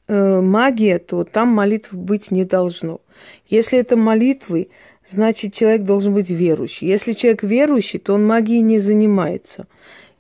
э, 0.08 0.40
магия, 0.40 1.00
то 1.00 1.26
там 1.26 1.50
молитв 1.50 1.94
быть 1.94 2.32
не 2.32 2.46
должно. 2.46 3.02
Если 3.46 3.78
это 3.78 3.98
молитвы, 3.98 4.70
значит 5.08 5.54
человек 5.54 5.84
должен 5.84 6.14
быть 6.14 6.30
верующий. 6.30 6.88
Если 6.88 7.14
человек 7.14 7.44
верующий, 7.44 8.00
то 8.00 8.14
он 8.14 8.26
магией 8.26 8.62
не 8.62 8.80
занимается. 8.80 9.68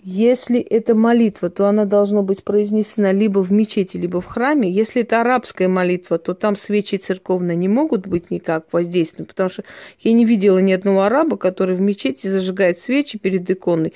Если 0.10 0.62
это 0.62 0.96
молитва, 0.96 1.50
то 1.50 1.65
она 1.65 1.84
должна 1.84 2.22
быть 2.22 2.46
произнесена 2.46 3.12
либо 3.12 3.39
в 3.39 3.51
мечети, 3.51 3.98
либо 3.98 4.22
в 4.22 4.25
храме. 4.25 4.72
Если 4.72 5.01
это 5.01 5.20
арабская 5.20 5.67
молитва, 5.67 6.17
то 6.17 6.34
там 6.34 6.56
свечи 6.56 6.96
церковные 6.96 7.58
не 7.58 7.67
могут 7.67 8.08
быть 8.08 8.32
никак 8.32 8.72
воздействованы, 8.72 9.25
потому 9.25 9.50
что 9.50 9.63
я 10.00 10.13
не 10.13 10.24
видела 10.24 10.60
ни 10.60 10.72
одного 10.72 11.01
араба, 11.01 11.36
который 11.36 11.75
в 11.75 11.82
мечети 11.82 12.27
зажигает 12.27 12.79
свечи 12.79 13.17
перед 13.17 13.50
иконой 13.51 13.94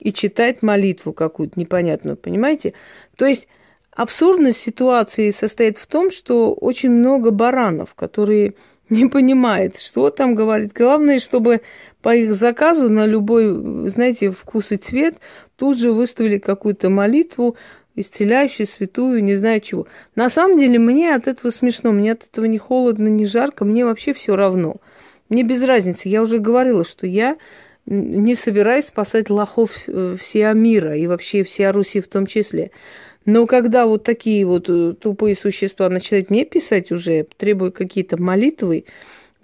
и 0.00 0.12
читает 0.12 0.62
молитву 0.62 1.14
какую-то 1.14 1.58
непонятную, 1.58 2.18
понимаете? 2.18 2.74
То 3.16 3.24
есть 3.24 3.48
абсурдность 3.90 4.58
ситуации 4.58 5.30
состоит 5.30 5.78
в 5.78 5.86
том, 5.86 6.10
что 6.10 6.52
очень 6.52 6.90
много 6.90 7.30
баранов, 7.30 7.94
которые 7.94 8.52
не 8.94 9.06
понимает, 9.06 9.78
что 9.78 10.10
там 10.10 10.34
говорит. 10.34 10.72
Главное, 10.72 11.18
чтобы 11.18 11.62
по 12.02 12.14
их 12.14 12.34
заказу 12.34 12.88
на 12.88 13.06
любой, 13.06 13.88
знаете, 13.90 14.30
вкус 14.30 14.72
и 14.72 14.76
цвет 14.76 15.16
тут 15.56 15.78
же 15.78 15.92
выставили 15.92 16.38
какую-то 16.38 16.90
молитву, 16.90 17.56
исцеляющую, 17.96 18.66
святую, 18.66 19.22
не 19.22 19.34
знаю 19.34 19.60
чего. 19.60 19.86
На 20.16 20.28
самом 20.28 20.58
деле 20.58 20.78
мне 20.78 21.14
от 21.14 21.28
этого 21.28 21.50
смешно, 21.50 21.92
мне 21.92 22.12
от 22.12 22.24
этого 22.24 22.44
не 22.46 22.58
холодно, 22.58 23.08
не 23.08 23.26
жарко, 23.26 23.64
мне 23.64 23.84
вообще 23.84 24.12
все 24.12 24.36
равно. 24.36 24.76
Мне 25.28 25.42
без 25.42 25.62
разницы. 25.62 26.08
Я 26.08 26.22
уже 26.22 26.38
говорила, 26.38 26.84
что 26.84 27.06
я 27.06 27.36
не 27.86 28.34
собираюсь 28.34 28.86
спасать 28.86 29.30
лохов 29.30 29.72
э, 29.86 30.16
всея 30.18 30.54
мира 30.54 30.96
и 30.96 31.06
вообще 31.06 31.44
всея 31.44 31.72
Руси 31.72 32.00
в 32.00 32.08
том 32.08 32.26
числе. 32.26 32.70
Но 33.26 33.46
когда 33.46 33.86
вот 33.86 34.04
такие 34.04 34.44
вот 34.44 34.68
э, 34.68 34.94
тупые 35.00 35.34
существа 35.34 35.88
начинают 35.88 36.30
мне 36.30 36.44
писать 36.44 36.92
уже, 36.92 37.26
требуя 37.36 37.70
какие-то 37.70 38.20
молитвы, 38.20 38.84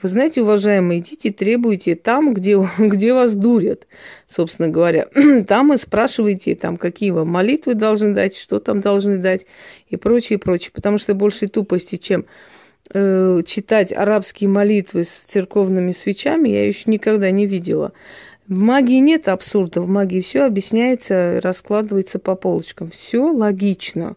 вы 0.03 0.09
знаете, 0.09 0.41
уважаемые, 0.41 1.01
идите 1.01 1.31
требуйте 1.31 1.95
там, 1.95 2.33
где, 2.33 2.57
где 2.79 3.13
вас 3.13 3.35
дурят, 3.35 3.87
собственно 4.29 4.69
говоря. 4.69 5.09
Там 5.49 5.73
и 5.73 5.77
спрашивайте, 5.77 6.55
там, 6.55 6.77
какие 6.77 7.11
вам 7.11 7.29
молитвы 7.29 7.75
должны 7.75 8.15
дать, 8.15 8.37
что 8.37 8.61
там 8.61 8.81
должны 8.81 9.19
дать 9.19 9.47
и 9.89 9.97
прочее, 9.97 10.39
прочее. 10.39 10.71
Потому 10.75 10.99
что 10.99 11.15
больше 11.15 11.49
тупости, 11.49 11.97
чем 11.97 12.25
э, 12.93 13.43
читать 13.47 13.93
арабские 13.93 14.49
молитвы 14.49 15.05
с 15.05 15.11
церковными 15.11 15.93
свечами, 15.93 16.49
я 16.49 16.67
еще 16.67 16.91
никогда 16.91 17.31
не 17.31 17.47
видела. 17.47 17.93
В 18.49 18.55
магии 18.55 18.99
нет 18.99 19.29
абсурда, 19.29 19.81
в 19.81 19.89
магии 19.89 20.21
все 20.21 20.45
объясняется, 20.45 21.41
раскладывается 21.43 22.19
по 22.19 22.35
полочкам. 22.35 22.91
Все 22.91 23.31
логично. 23.31 24.17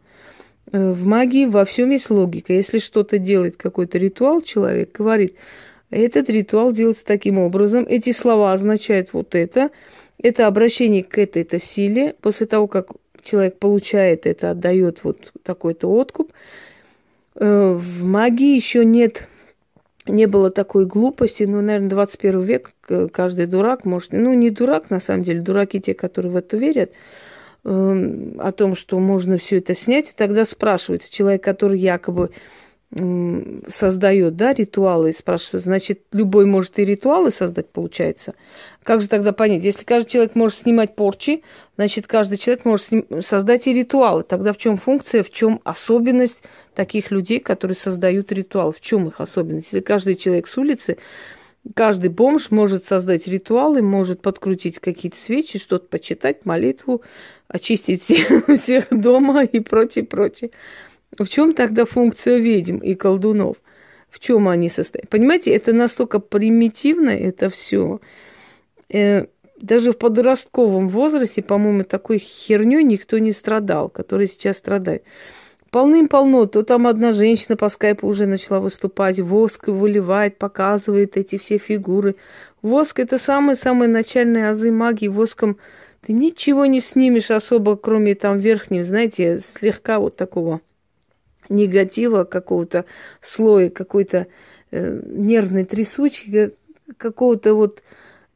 Э, 0.71 0.91
в 0.91 1.05
магии 1.05 1.45
во 1.45 1.65
всем 1.65 1.91
есть 1.91 2.09
логика. 2.09 2.53
Если 2.53 2.79
что-то 2.79 3.19
делает 3.19 3.57
какой-то 3.57 3.97
ритуал, 3.97 4.41
человек 4.41 4.91
говорит, 4.91 5.35
этот 5.89 6.29
ритуал 6.29 6.71
делается 6.71 7.05
таким 7.05 7.37
образом, 7.37 7.85
эти 7.87 8.11
слова 8.11 8.53
означают 8.53 9.13
вот 9.13 9.35
это, 9.35 9.69
это 10.17 10.47
обращение 10.47 11.03
к 11.03 11.17
этой-то 11.19 11.59
силе. 11.59 12.15
После 12.19 12.47
того, 12.47 12.67
как 12.67 12.89
человек 13.23 13.59
получает 13.59 14.25
это, 14.25 14.51
отдает 14.51 15.03
вот 15.03 15.31
такой-то 15.43 15.87
откуп, 15.87 16.31
э, 17.35 17.77
в 17.79 18.03
магии 18.03 18.55
еще 18.55 18.83
нет 18.83 19.27
не 20.05 20.25
было 20.25 20.49
такой 20.51 20.85
глупости, 20.85 21.43
ну, 21.43 21.61
наверное, 21.61 21.89
21 21.89 22.41
век, 22.41 22.71
каждый 23.11 23.45
дурак 23.45 23.85
может, 23.85 24.11
ну, 24.11 24.33
не 24.33 24.49
дурак, 24.49 24.89
на 24.89 24.99
самом 24.99 25.23
деле, 25.23 25.41
дураки 25.41 25.79
те, 25.79 25.93
которые 25.93 26.31
в 26.31 26.35
это 26.35 26.57
верят, 26.57 26.91
э, 27.63 28.33
о 28.39 28.51
том, 28.51 28.75
что 28.75 28.99
можно 28.99 29.37
все 29.37 29.59
это 29.59 29.73
снять, 29.73 30.09
и 30.09 30.13
тогда 30.15 30.45
спрашивается 30.45 31.11
человек, 31.11 31.43
который 31.43 31.79
якобы 31.79 32.31
создает, 32.95 34.35
да, 34.35 34.53
ритуалы 34.53 35.09
и 35.09 35.13
спрашивает, 35.13 35.63
значит, 35.63 36.01
любой 36.11 36.45
может 36.45 36.77
и 36.77 36.85
ритуалы 36.85 37.31
создать, 37.31 37.69
получается. 37.69 38.35
Как 38.83 39.01
же 39.01 39.07
тогда 39.07 39.31
понять? 39.31 39.63
Если 39.63 39.83
каждый 39.83 40.09
человек 40.09 40.35
может 40.35 40.59
снимать 40.59 40.95
порчи, 40.95 41.43
значит, 41.75 42.05
каждый 42.05 42.37
человек 42.37 42.65
может 42.65 42.89
создать 43.21 43.67
и 43.67 43.73
ритуалы. 43.73 44.23
Тогда 44.23 44.53
в 44.53 44.57
чем 44.57 44.77
функция, 44.77 45.23
в 45.23 45.31
чем 45.31 45.59
особенность 45.63 46.43
таких 46.75 47.09
людей, 47.09 47.39
которые 47.39 47.75
создают 47.75 48.31
ритуал? 48.31 48.71
В 48.71 48.81
чем 48.81 49.07
их 49.07 49.19
особенность? 49.19 49.67
Если 49.67 49.79
каждый 49.79 50.13
человек 50.13 50.47
с 50.47 50.55
улицы, 50.57 50.97
каждый 51.73 52.09
бомж 52.09 52.51
может 52.51 52.83
создать 52.83 53.27
ритуалы, 53.27 53.81
может 53.81 54.21
подкрутить 54.21 54.77
какие-то 54.77 55.17
свечи, 55.17 55.57
что-то 55.57 55.87
почитать, 55.87 56.45
молитву, 56.45 57.01
очистить 57.47 58.03
всех, 58.03 58.45
всех 58.61 58.87
дома 58.91 59.43
и 59.43 59.59
прочее, 59.59 60.05
прочее. 60.05 60.51
В 61.19 61.27
чем 61.27 61.53
тогда 61.53 61.85
функция 61.85 62.37
ведьм 62.37 62.77
и 62.77 62.95
колдунов? 62.95 63.57
в 64.13 64.19
чем 64.19 64.47
они 64.47 64.69
состоят. 64.69 65.09
Понимаете, 65.09 65.51
это 65.55 65.73
настолько 65.73 66.19
примитивно, 66.19 67.09
это 67.09 67.49
все. 67.49 67.99
Э, 68.89 69.25
даже 69.59 69.91
в 69.91 69.97
подростковом 69.97 70.87
возрасте, 70.87 71.41
по-моему, 71.41 71.83
такой 71.83 72.19
херней 72.19 72.83
никто 72.83 73.17
не 73.17 73.31
страдал, 73.31 73.89
который 73.89 74.27
сейчас 74.27 74.57
страдает. 74.57 75.03
Полным-полно. 75.71 76.45
То 76.45 76.61
там 76.61 76.85
одна 76.85 77.11
женщина 77.11 77.57
по 77.57 77.69
скайпу 77.69 78.07
уже 78.07 78.27
начала 78.27 78.59
выступать, 78.59 79.19
воск 79.19 79.67
выливает, 79.67 80.37
показывает 80.37 81.17
эти 81.17 81.39
все 81.39 81.57
фигуры. 81.57 82.15
Воск– 82.61 82.99
это 82.99 83.17
самые-самые 83.17 83.89
начальные 83.89 84.49
азы 84.49 84.71
магии. 84.71 85.07
Воском 85.07 85.57
ты 86.05 86.13
ничего 86.13 86.67
не 86.67 86.81
снимешь 86.81 87.31
особо, 87.31 87.77
кроме 87.77 88.13
там 88.13 88.37
верхнего, 88.37 88.83
знаете, 88.83 89.39
слегка 89.39 89.97
вот 89.97 90.15
такого 90.17 90.61
негатива 91.49 92.23
какого-то 92.23 92.85
слоя, 93.21 93.69
какой-то 93.69 94.27
э, 94.71 95.01
нервной 95.05 95.65
трясучки, 95.65 96.53
какого-то 96.97 97.53
вот... 97.53 97.81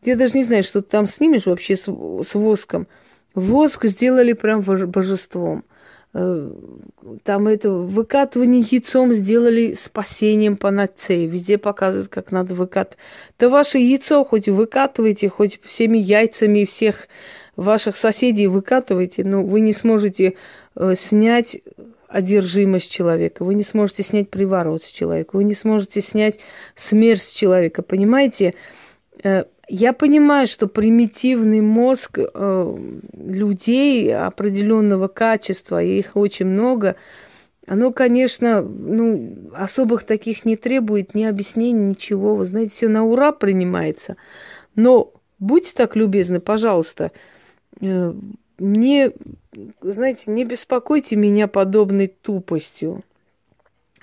Я 0.03 0.15
даже 0.15 0.37
не 0.37 0.43
знаю, 0.43 0.63
что 0.63 0.81
ты 0.81 0.89
там 0.89 1.07
снимешь 1.07 1.45
вообще 1.45 1.75
с, 1.75 1.83
с 1.83 2.35
воском. 2.35 2.87
Воск 3.33 3.85
сделали 3.85 4.33
прям 4.33 4.61
божеством. 4.61 5.63
Э, 6.13 6.51
там 7.23 7.47
это 7.47 7.69
выкатывание 7.69 8.61
яйцом 8.61 9.13
сделали 9.13 9.73
спасением 9.73 10.57
панацеи. 10.57 11.27
Везде 11.27 11.57
показывают, 11.57 12.09
как 12.09 12.31
надо 12.31 12.55
выкатывать. 12.55 12.97
Да 13.37 13.49
ваше 13.49 13.77
яйцо 13.77 14.23
хоть 14.23 14.47
выкатывайте, 14.47 15.29
хоть 15.29 15.59
всеми 15.63 15.97
яйцами 15.97 16.65
всех 16.65 17.07
ваших 17.55 17.97
соседей 17.97 18.47
выкатывайте, 18.47 19.23
но 19.23 19.43
вы 19.43 19.61
не 19.61 19.73
сможете 19.73 20.35
э, 20.75 20.93
снять 20.97 21.59
одержимость 22.07 22.91
человека, 22.91 23.43
вы 23.43 23.55
не 23.55 23.63
сможете 23.63 24.03
снять 24.03 24.29
приворот 24.29 24.83
с 24.83 24.91
человека, 24.91 25.35
вы 25.35 25.43
не 25.43 25.53
сможете 25.53 26.01
снять 26.01 26.39
смерть 26.75 27.21
с 27.21 27.31
человека, 27.31 27.81
понимаете? 27.81 28.53
Э, 29.23 29.43
я 29.69 29.91
понимаю, 29.91 30.47
что 30.47 30.67
примитивный 30.67 31.61
мозг 31.61 32.19
э, 32.19 32.77
людей 33.13 34.15
определенного 34.15 35.07
качества, 35.09 35.83
и 35.83 35.99
их 35.99 36.15
очень 36.15 36.45
много, 36.45 36.95
оно, 37.67 37.91
конечно, 37.91 38.61
ну, 38.61 39.51
особых 39.53 40.05
таких 40.05 40.45
не 40.45 40.55
требует, 40.55 41.13
ни 41.13 41.25
объяснений, 41.25 41.89
ничего. 41.89 42.35
Вы 42.35 42.45
знаете, 42.45 42.71
все 42.73 42.87
на 42.87 43.03
ура 43.03 43.33
принимается. 43.33 44.15
Но 44.75 45.11
будьте 45.37 45.73
так 45.75 45.97
любезны, 45.97 46.39
пожалуйста, 46.39 47.11
э, 47.81 48.13
не, 48.59 49.11
знаете, 49.81 50.31
не 50.31 50.45
беспокойте 50.45 51.15
меня 51.15 51.47
подобной 51.47 52.07
тупостью. 52.07 53.03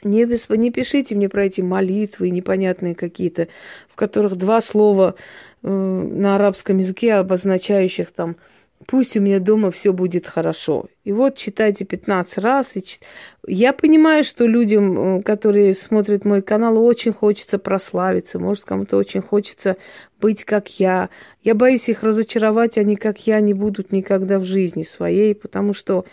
Не, 0.02 0.24
бесп... 0.26 0.50
не 0.50 0.70
пишите 0.70 1.14
мне 1.14 1.28
про 1.28 1.46
эти 1.46 1.60
молитвы 1.60 2.30
непонятные 2.30 2.94
какие-то, 2.94 3.48
в 3.88 3.96
которых 3.96 4.36
два 4.36 4.60
слова 4.60 5.14
э, 5.62 5.68
на 5.68 6.36
арабском 6.36 6.78
языке, 6.78 7.14
обозначающих 7.14 8.12
там 8.12 8.36
пусть 8.86 9.16
у 9.16 9.20
меня 9.20 9.40
дома 9.40 9.70
все 9.70 9.92
будет 9.92 10.26
хорошо. 10.26 10.86
И 11.04 11.12
вот 11.12 11.36
читайте 11.36 11.84
15 11.84 12.38
раз. 12.38 12.76
И 12.76 12.84
чит... 12.84 13.00
Я 13.46 13.72
понимаю, 13.72 14.24
что 14.24 14.46
людям, 14.46 15.18
э, 15.18 15.22
которые 15.22 15.74
смотрят 15.74 16.24
мой 16.24 16.42
канал, 16.42 16.82
очень 16.84 17.12
хочется 17.12 17.58
прославиться. 17.58 18.38
Может, 18.38 18.64
кому-то 18.64 18.96
очень 18.96 19.22
хочется 19.22 19.76
быть 20.20 20.44
как 20.44 20.68
я. 20.80 21.10
Я 21.42 21.54
боюсь 21.54 21.88
их 21.88 22.02
разочаровать, 22.02 22.78
они 22.78 22.96
как 22.96 23.26
я 23.26 23.40
не 23.40 23.54
будут 23.54 23.92
никогда 23.92 24.38
в 24.38 24.44
жизни 24.44 24.82
своей, 24.82 25.34
потому 25.34 25.74
что 25.74 26.04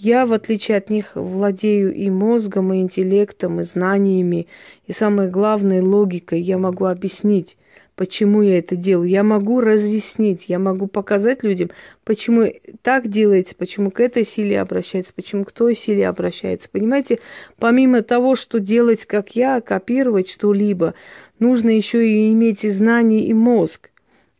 я, 0.00 0.26
в 0.26 0.32
отличие 0.32 0.76
от 0.76 0.90
них, 0.90 1.16
владею 1.16 1.92
и 1.92 2.08
мозгом, 2.08 2.72
и 2.72 2.80
интеллектом, 2.80 3.60
и 3.60 3.64
знаниями, 3.64 4.46
и 4.86 4.92
самое 4.92 5.28
главное, 5.28 5.82
логикой. 5.82 6.40
Я 6.40 6.56
могу 6.56 6.84
объяснить, 6.84 7.58
почему 7.98 8.42
я 8.42 8.60
это 8.60 8.76
делаю. 8.76 9.08
Я 9.08 9.24
могу 9.24 9.60
разъяснить, 9.60 10.44
я 10.46 10.60
могу 10.60 10.86
показать 10.86 11.42
людям, 11.42 11.70
почему 12.04 12.44
так 12.80 13.08
делается, 13.08 13.56
почему 13.56 13.90
к 13.90 13.98
этой 13.98 14.24
силе 14.24 14.60
обращается, 14.60 15.12
почему 15.12 15.44
к 15.44 15.50
той 15.50 15.74
силе 15.74 16.06
обращается. 16.06 16.68
Понимаете, 16.70 17.18
помимо 17.58 18.02
того, 18.02 18.36
что 18.36 18.60
делать, 18.60 19.04
как 19.04 19.34
я, 19.34 19.60
копировать 19.60 20.30
что-либо, 20.30 20.94
нужно 21.40 21.70
еще 21.70 22.08
и 22.08 22.32
иметь 22.32 22.64
и 22.64 22.70
знания, 22.70 23.26
и 23.26 23.34
мозг, 23.34 23.90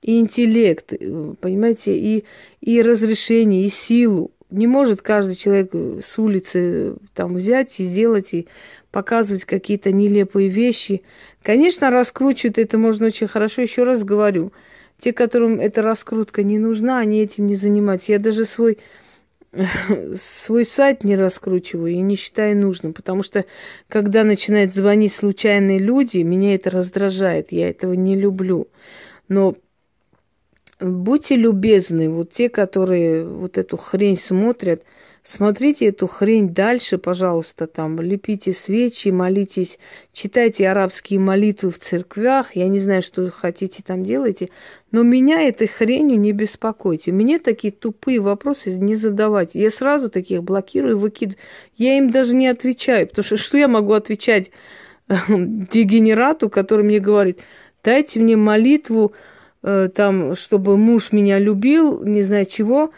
и 0.02 0.20
интеллект, 0.20 0.92
понимаете, 1.40 1.98
и, 1.98 2.24
и 2.60 2.80
разрешение, 2.80 3.66
и 3.66 3.70
силу 3.70 4.30
не 4.50 4.66
может 4.66 5.02
каждый 5.02 5.34
человек 5.34 5.72
с 5.74 6.18
улицы 6.18 6.94
там 7.14 7.34
взять 7.34 7.78
и 7.80 7.84
сделать 7.84 8.32
и 8.32 8.48
показывать 8.90 9.44
какие-то 9.44 9.92
нелепые 9.92 10.48
вещи. 10.48 11.02
Конечно, 11.42 11.90
раскручивать 11.90 12.58
это 12.58 12.78
можно 12.78 13.06
очень 13.06 13.28
хорошо. 13.28 13.62
Еще 13.62 13.82
раз 13.82 14.04
говорю, 14.04 14.52
те, 15.00 15.12
которым 15.12 15.60
эта 15.60 15.82
раскрутка 15.82 16.42
не 16.42 16.58
нужна, 16.58 16.98
они 16.98 17.22
этим 17.22 17.46
не 17.46 17.54
занимаются. 17.54 18.12
Я 18.12 18.18
даже 18.18 18.44
свой 18.44 18.78
свой 20.44 20.64
сайт 20.64 21.04
не 21.04 21.16
раскручиваю 21.16 21.92
и 21.92 22.00
не 22.00 22.16
считаю 22.16 22.56
нужным, 22.56 22.92
потому 22.92 23.22
что 23.22 23.44
когда 23.88 24.24
начинают 24.24 24.74
звонить 24.74 25.12
случайные 25.12 25.78
люди, 25.78 26.18
меня 26.18 26.54
это 26.54 26.70
раздражает, 26.70 27.52
я 27.52 27.70
этого 27.70 27.94
не 27.94 28.14
люблю. 28.14 28.68
Но 29.28 29.56
будьте 30.80 31.36
любезны, 31.36 32.08
вот 32.08 32.30
те, 32.32 32.48
которые 32.48 33.26
вот 33.26 33.58
эту 33.58 33.76
хрень 33.76 34.16
смотрят, 34.16 34.82
смотрите 35.24 35.86
эту 35.86 36.06
хрень 36.06 36.50
дальше, 36.54 36.98
пожалуйста, 36.98 37.66
там, 37.66 38.00
лепите 38.00 38.52
свечи, 38.52 39.08
молитесь, 39.08 39.78
читайте 40.12 40.68
арабские 40.68 41.18
молитвы 41.18 41.70
в 41.70 41.78
церквях, 41.78 42.54
я 42.54 42.68
не 42.68 42.78
знаю, 42.78 43.02
что 43.02 43.28
хотите 43.30 43.82
там 43.84 44.04
делайте, 44.04 44.50
но 44.90 45.02
меня 45.02 45.42
этой 45.42 45.66
хренью 45.66 46.18
не 46.18 46.32
беспокойте. 46.32 47.12
Мне 47.12 47.38
такие 47.38 47.72
тупые 47.72 48.20
вопросы 48.20 48.70
не 48.70 48.94
задавайте. 48.94 49.60
Я 49.60 49.70
сразу 49.70 50.08
таких 50.08 50.42
блокирую, 50.42 50.96
выкидываю. 50.96 51.38
Я 51.76 51.98
им 51.98 52.10
даже 52.10 52.34
не 52.34 52.46
отвечаю, 52.46 53.06
потому 53.06 53.24
что 53.24 53.36
что 53.36 53.58
я 53.58 53.68
могу 53.68 53.92
отвечать 53.92 54.50
дегенерату, 55.28 56.48
который 56.48 56.84
мне 56.84 57.00
говорит, 57.00 57.40
дайте 57.82 58.20
мне 58.20 58.36
молитву, 58.36 59.12
Э, 59.12 59.16
там, 59.94 60.36
чтобы 60.36 60.76
муж 60.76 61.12
меня 61.12 61.38
любил, 61.38 62.04
не 62.04 62.22
знаю 62.22 62.46
чего, 62.46 62.90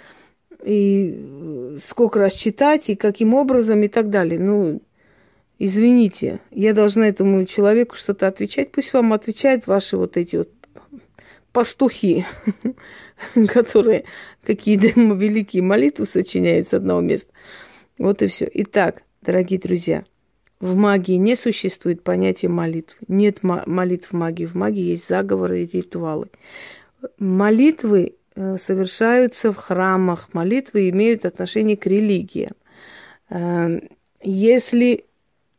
и 0.65 1.15
э, 1.17 1.79
сколько 1.85 2.19
раз 2.19 2.35
читать, 2.35 2.91
и 2.91 2.97
каким 2.97 3.35
образом, 3.35 3.83
и 3.83 3.89
так 3.89 4.11
далее. 4.11 4.39
Ну, 4.39 4.83
извините, 5.59 6.41
я 6.51 6.75
должна 6.75 7.09
этому 7.09 7.45
человеку 7.47 7.97
что-то 7.97 8.27
отвечать. 8.27 8.73
Пусть 8.73 8.93
вам 8.93 9.13
отвечают 9.13 9.67
ваши 9.67 9.97
вот 9.97 10.17
эти 10.17 10.37
вот 10.37 10.51
пастухи, 11.53 12.27
которые 13.49 14.05
какие-то 14.45 14.89
великие 15.01 15.63
молитвы 15.63 16.07
сочиняют 16.07 16.69
с 16.69 16.75
одного 16.75 17.01
места. 17.01 17.33
Вот 17.99 18.23
и 18.23 18.29
все. 18.29 18.49
Итак, 18.53 19.03
дорогие 19.23 19.59
друзья, 19.59 20.05
в 20.61 20.77
магии 20.77 21.15
не 21.15 21.37
существует 21.37 22.03
понятия 22.03 22.49
молитв. 22.49 22.97
Нет 23.09 23.43
молитв 23.43 24.11
в 24.11 24.13
магии. 24.13 24.47
В 24.47 24.55
магии 24.55 24.91
есть 24.91 25.09
заговоры 25.09 25.63
и 25.65 25.77
ритуалы. 25.77 26.27
Молитвы 27.19 28.17
э, 28.35 28.57
совершаются 28.59 29.53
в 29.53 29.57
храмах. 29.57 30.29
Молитвы 30.35 30.91
имеют 30.91 31.25
отношение 31.25 31.79
к 31.79 31.87
религии. 31.87 32.51
Эм, 33.31 33.89
если 34.23 35.07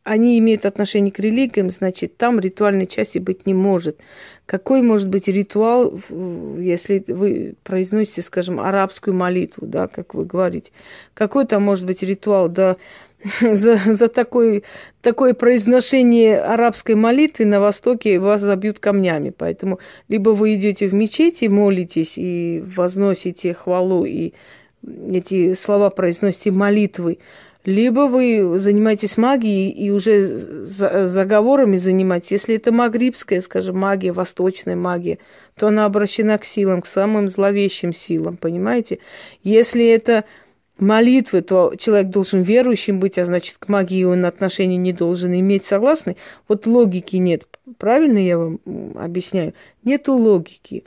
они 0.04 0.38
имеют 0.38 0.66
отношение 0.66 1.12
к 1.12 1.18
религиям, 1.18 1.70
значит, 1.70 2.16
там 2.16 2.40
ритуальной 2.40 2.86
части 2.86 3.18
быть 3.18 3.46
не 3.46 3.54
может. 3.54 3.98
Какой 4.46 4.82
может 4.82 5.08
быть 5.08 5.28
ритуал, 5.28 6.00
если 6.10 7.04
вы 7.06 7.54
произносите, 7.62 8.22
скажем, 8.22 8.58
арабскую 8.58 9.14
молитву, 9.14 9.66
да, 9.66 9.86
как 9.86 10.14
вы 10.14 10.24
говорите? 10.24 10.72
Какой 11.14 11.46
там 11.46 11.62
может 11.62 11.86
быть 11.86 12.02
ритуал? 12.02 12.48
Да, 12.48 12.76
за, 13.40 13.80
за 13.86 14.08
такое, 14.08 14.62
такое 15.00 15.34
произношение 15.34 16.40
арабской 16.40 16.94
молитвы 16.94 17.44
на 17.44 17.60
Востоке 17.60 18.18
вас 18.18 18.40
забьют 18.40 18.78
камнями. 18.78 19.32
Поэтому 19.36 19.78
либо 20.08 20.30
вы 20.30 20.54
идете 20.54 20.88
в 20.88 20.94
мечеть 20.94 21.42
и 21.42 21.48
молитесь, 21.48 22.14
и 22.16 22.62
возносите 22.64 23.54
хвалу, 23.54 24.04
и 24.04 24.32
эти 25.12 25.54
слова 25.54 25.90
произносите 25.90 26.50
молитвы, 26.50 27.18
либо 27.64 28.00
вы 28.08 28.58
занимаетесь 28.58 29.16
магией 29.16 29.70
и 29.70 29.90
уже 29.90 30.26
заговорами 30.26 31.76
занимаетесь. 31.76 32.32
Если 32.32 32.56
это 32.56 32.72
магрибская, 32.72 33.40
скажем, 33.40 33.78
магия, 33.78 34.10
восточная 34.10 34.74
магия, 34.74 35.18
то 35.56 35.68
она 35.68 35.84
обращена 35.84 36.38
к 36.38 36.44
силам, 36.44 36.82
к 36.82 36.86
самым 36.86 37.28
зловещим 37.28 37.92
силам, 37.92 38.36
понимаете? 38.36 38.98
Если 39.44 39.86
это 39.86 40.24
молитвы, 40.82 41.42
то 41.42 41.74
человек 41.78 42.10
должен 42.10 42.42
верующим 42.42 43.00
быть, 43.00 43.18
а 43.18 43.24
значит, 43.24 43.56
к 43.58 43.68
магии 43.68 44.04
он 44.04 44.24
отношения 44.26 44.76
не 44.76 44.92
должен 44.92 45.32
иметь. 45.32 45.64
Согласны? 45.64 46.16
Вот 46.48 46.66
логики 46.66 47.16
нет. 47.16 47.46
Правильно 47.78 48.18
я 48.18 48.38
вам 48.38 48.60
объясняю? 48.96 49.54
Нету 49.84 50.14
логики. 50.14 50.84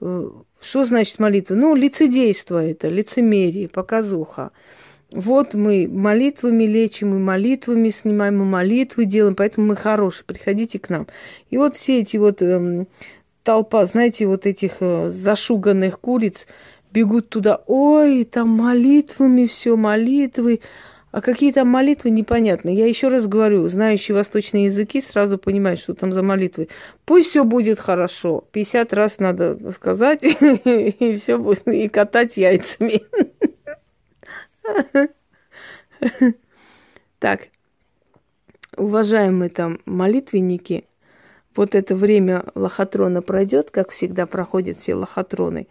Э, 0.00 0.28
что 0.60 0.84
значит 0.84 1.18
молитва? 1.18 1.54
Ну, 1.54 1.74
лицедейство 1.74 2.64
это, 2.64 2.88
лицемерие, 2.88 3.68
показуха. 3.68 4.50
вот 5.12 5.54
мы 5.54 5.88
молитвами 5.88 6.64
лечим, 6.64 7.10
мы 7.10 7.18
молитвами 7.18 7.90
снимаем, 7.90 8.38
мы 8.38 8.44
молитвы 8.44 9.04
делаем, 9.04 9.36
поэтому 9.36 9.68
мы 9.68 9.76
хорошие, 9.76 10.24
приходите 10.24 10.78
к 10.78 10.90
нам. 10.90 11.06
И 11.50 11.56
вот 11.56 11.76
все 11.76 12.00
эти 12.00 12.16
вот 12.16 12.42
эм, 12.42 12.88
толпа, 13.44 13.84
знаете, 13.86 14.26
вот 14.26 14.44
этих 14.44 14.78
э, 14.80 15.08
зашуганных 15.08 16.00
куриц 16.00 16.46
бегут 16.96 17.28
туда, 17.28 17.60
ой, 17.66 18.24
там 18.24 18.48
молитвами 18.48 19.46
все, 19.46 19.76
молитвы, 19.76 20.60
а 21.10 21.20
какие 21.20 21.52
там 21.52 21.68
молитвы, 21.68 22.08
непонятно. 22.08 22.70
Я 22.70 22.86
еще 22.86 23.08
раз 23.08 23.26
говорю, 23.26 23.68
знающий 23.68 24.14
восточные 24.14 24.64
языки 24.64 25.02
сразу 25.02 25.36
понимает, 25.36 25.78
что 25.78 25.92
там 25.92 26.10
за 26.10 26.22
молитвы. 26.22 26.68
Пусть 27.04 27.28
все 27.28 27.44
будет 27.44 27.78
хорошо. 27.78 28.44
50 28.52 28.92
раз 28.94 29.18
надо 29.18 29.72
сказать, 29.72 30.20
и 30.24 31.16
все 31.16 31.36
будет, 31.36 31.68
и 31.68 31.86
катать 31.88 32.38
яйцами. 32.38 33.02
Так, 37.18 37.48
уважаемые 38.74 39.50
там 39.50 39.80
молитвенники, 39.84 40.84
вот 41.54 41.74
это 41.74 41.94
время 41.94 42.44
лохотрона 42.54 43.20
пройдет, 43.20 43.70
как 43.70 43.90
всегда 43.90 44.24
проходят 44.24 44.80
все 44.80 44.94
лохотроны. 44.94 45.66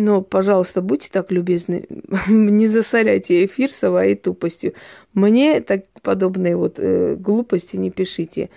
Но, 0.00 0.22
пожалуйста, 0.22 0.80
будьте 0.80 1.08
так 1.10 1.32
любезны, 1.32 1.84
не 2.28 2.68
засоряйте 2.68 3.44
эфир 3.44 3.72
своей 3.72 4.14
тупостью. 4.14 4.74
Мне 5.12 5.60
так 5.60 5.86
подобные 6.02 6.54
вот 6.54 6.74
э, 6.78 7.16
глупости 7.16 7.74
не 7.74 7.90
пишите. 7.90 8.48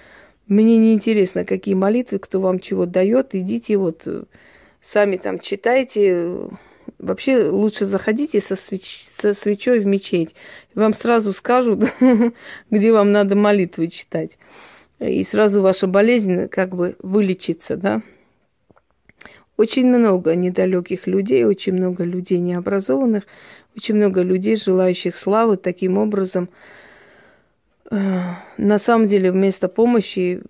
Мне 0.48 0.78
не 0.78 0.94
интересно, 0.94 1.44
какие 1.44 1.74
молитвы, 1.74 2.20
кто 2.20 2.40
вам 2.40 2.60
чего 2.60 2.86
дает. 2.86 3.34
Идите 3.34 3.78
вот 3.78 4.04
э, 4.06 4.26
сами 4.84 5.18
там 5.18 5.40
читайте, 5.40 6.38
Вообще 7.00 7.50
лучше 7.50 7.86
заходите 7.86 8.40
со, 8.40 8.56
свеч... 8.56 9.08
со 9.18 9.34
свечой 9.34 9.80
в 9.80 9.88
мечеть. 9.88 10.36
Вам 10.76 10.94
сразу 10.94 11.34
скажут, 11.34 11.92
где 12.70 12.92
вам 12.92 13.12
надо 13.12 13.36
молитвы 13.36 13.88
читать. 13.88 14.38
И 15.00 15.24
сразу 15.24 15.64
ваша 15.64 15.88
болезнь 15.88 16.48
как 16.50 16.76
бы 16.76 16.96
вылечится, 17.00 17.78
да. 17.78 18.04
Очень 19.58 19.88
много 19.88 20.36
недалеких 20.36 21.08
людей, 21.08 21.46
очень 21.46 21.74
много 21.74 22.04
людей 22.04 22.40
необразованных, 22.40 23.24
очень 23.76 23.96
много 23.96 24.22
людей, 24.22 24.56
желающих 24.56 25.16
славы 25.16 25.58
таким 25.58 25.98
образом. 25.98 26.50
Э, 27.90 28.22
на 28.58 28.78
самом 28.78 29.08
деле, 29.08 29.32
вместо 29.32 29.68
помощи 29.68 30.42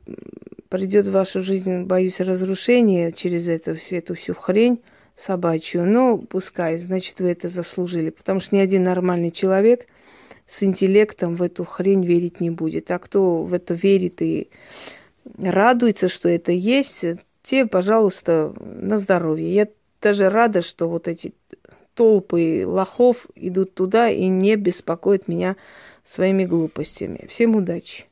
придет 0.69 1.07
в 1.07 1.11
вашу 1.11 1.43
жизнь, 1.43 1.83
боюсь, 1.83 2.19
разрушение 2.19 3.11
через 3.11 3.49
это, 3.49 3.75
эту 3.89 4.15
всю 4.15 4.33
хрень 4.33 4.79
собачью. 5.15 5.85
Ну, 5.85 6.17
пускай, 6.17 6.77
значит, 6.77 7.19
вы 7.19 7.31
это 7.31 7.49
заслужили. 7.49 8.09
Потому 8.09 8.39
что 8.39 8.55
ни 8.55 8.59
один 8.59 8.83
нормальный 8.83 9.31
человек 9.31 9.87
с 10.47 10.63
интеллектом 10.63 11.35
в 11.35 11.43
эту 11.43 11.65
хрень 11.65 12.05
верить 12.05 12.39
не 12.39 12.49
будет. 12.49 12.91
А 12.91 12.99
кто 12.99 13.43
в 13.43 13.53
это 13.53 13.73
верит 13.73 14.21
и 14.21 14.49
радуется, 15.37 16.07
что 16.09 16.29
это 16.29 16.51
есть, 16.51 17.03
те, 17.51 17.65
пожалуйста, 17.65 18.53
на 18.61 18.97
здоровье. 18.97 19.53
Я 19.53 19.67
даже 20.01 20.29
рада, 20.29 20.61
что 20.61 20.87
вот 20.87 21.09
эти 21.09 21.33
толпы 21.95 22.63
лохов 22.65 23.27
идут 23.35 23.73
туда 23.73 24.09
и 24.09 24.27
не 24.27 24.55
беспокоят 24.55 25.27
меня 25.27 25.57
своими 26.05 26.45
глупостями. 26.45 27.27
Всем 27.29 27.57
удачи! 27.57 28.05